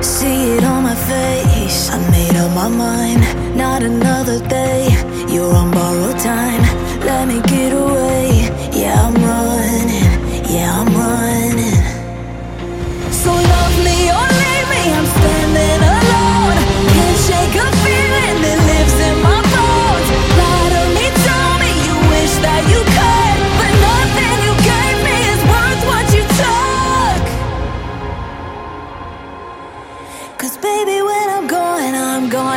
[0.00, 1.90] See it on my face.
[1.90, 3.20] I made up my mind.
[3.56, 4.88] Not another day.
[5.28, 6.07] You're on borrowed.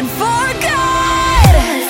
[0.02, 1.81] I'm for good.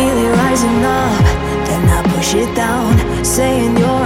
[0.00, 1.24] Feel it rising up,
[1.66, 3.99] then I push it down, saying you're.